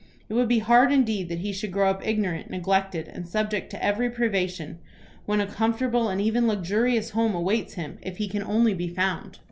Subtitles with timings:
[0.29, 3.83] It would be hard indeed that he should grow up ignorant, neglected, and subject to
[3.85, 4.79] every privation,
[5.27, 9.37] when a comfortable and even luxurious home awaits him, if he can only be found."